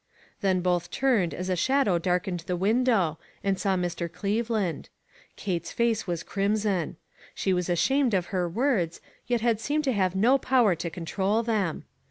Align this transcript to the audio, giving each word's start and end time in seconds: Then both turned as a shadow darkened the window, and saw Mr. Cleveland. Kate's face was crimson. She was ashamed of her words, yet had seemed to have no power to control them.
Then 0.39 0.61
both 0.61 0.89
turned 0.89 1.31
as 1.31 1.47
a 1.47 1.55
shadow 1.55 1.99
darkened 1.99 2.39
the 2.47 2.55
window, 2.55 3.19
and 3.43 3.59
saw 3.59 3.77
Mr. 3.77 4.11
Cleveland. 4.11 4.89
Kate's 5.35 5.71
face 5.71 6.07
was 6.07 6.23
crimson. 6.23 6.95
She 7.35 7.53
was 7.53 7.69
ashamed 7.69 8.15
of 8.15 8.25
her 8.33 8.49
words, 8.49 8.99
yet 9.27 9.41
had 9.41 9.59
seemed 9.59 9.83
to 9.83 9.93
have 9.93 10.15
no 10.15 10.39
power 10.39 10.73
to 10.73 10.89
control 10.89 11.43
them. 11.43 11.83